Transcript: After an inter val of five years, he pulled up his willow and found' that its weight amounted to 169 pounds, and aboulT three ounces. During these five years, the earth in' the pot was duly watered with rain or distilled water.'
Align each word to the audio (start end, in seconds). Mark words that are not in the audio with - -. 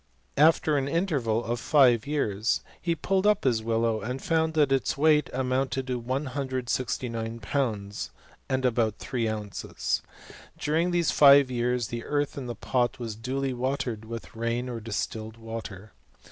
After 0.39 0.79
an 0.79 0.87
inter 0.87 1.19
val 1.19 1.43
of 1.43 1.59
five 1.59 2.07
years, 2.07 2.61
he 2.81 2.95
pulled 2.95 3.27
up 3.27 3.43
his 3.43 3.61
willow 3.61 4.01
and 4.01 4.19
found' 4.19 4.55
that 4.55 4.71
its 4.71 4.97
weight 4.97 5.29
amounted 5.31 5.85
to 5.85 5.99
169 5.99 7.39
pounds, 7.41 8.09
and 8.49 8.65
aboulT 8.65 8.97
three 8.97 9.29
ounces. 9.29 10.01
During 10.57 10.89
these 10.89 11.11
five 11.11 11.51
years, 11.51 11.89
the 11.89 12.03
earth 12.03 12.35
in' 12.35 12.47
the 12.47 12.55
pot 12.55 12.97
was 12.97 13.15
duly 13.15 13.53
watered 13.53 14.03
with 14.03 14.35
rain 14.35 14.69
or 14.69 14.79
distilled 14.79 15.37
water.' 15.37 15.91